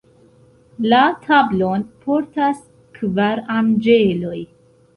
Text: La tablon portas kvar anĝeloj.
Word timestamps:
La 0.93 1.01
tablon 1.25 1.85
portas 2.07 2.65
kvar 2.99 3.45
anĝeloj. 3.61 4.45